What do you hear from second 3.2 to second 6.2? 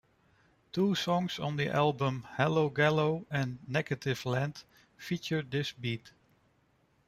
and "Negativland", feature this beat.